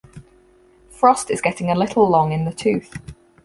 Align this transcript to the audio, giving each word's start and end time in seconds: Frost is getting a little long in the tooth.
Frost 0.89 1.29
is 1.29 1.41
getting 1.43 1.69
a 1.69 1.75
little 1.77 2.09
long 2.09 2.31
in 2.31 2.43
the 2.45 2.51
tooth. 2.51 2.97